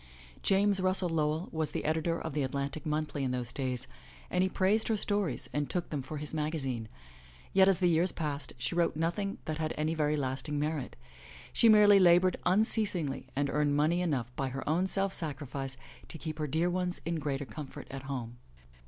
James 0.41 0.79
Russell 0.79 1.09
Lowell 1.09 1.47
was 1.51 1.69
the 1.69 1.85
editor 1.85 2.19
of 2.19 2.33
the 2.33 2.41
Atlantic 2.41 2.87
Monthly 2.87 3.23
in 3.23 3.29
those 3.29 3.53
days 3.53 3.85
and 4.31 4.41
he 4.41 4.49
praised 4.49 4.87
her 4.87 4.97
stories 4.97 5.47
and 5.53 5.69
took 5.69 5.91
them 5.91 6.01
for 6.01 6.17
his 6.17 6.33
maga 6.33 6.57
zine. 6.57 6.87
Yet, 7.53 7.67
as 7.67 7.77
the 7.77 7.87
years 7.87 8.11
passed, 8.11 8.53
she 8.57 8.73
wrote 8.73 8.95
nothing 8.95 9.37
that 9.45 9.59
had 9.59 9.75
any 9.77 9.93
very 9.93 10.15
lasting 10.17 10.57
merit. 10.59 10.95
She 11.53 11.69
merely 11.69 11.99
labored 11.99 12.37
unceasingly 12.47 13.27
and 13.35 13.47
earned 13.51 13.75
money 13.77 14.01
enough 14.01 14.35
by 14.35 14.49
her 14.49 14.67
own 14.67 14.87
self 14.87 15.13
sacrifice 15.13 15.77
to 16.07 16.17
keep 16.17 16.39
her 16.39 16.47
dear 16.47 16.67
ones 16.71 16.99
in 17.05 17.19
greater 17.19 17.45
comfort 17.45 17.87
at 17.91 18.01
home. 18.09 18.39